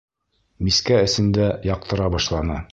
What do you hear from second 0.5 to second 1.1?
Мискә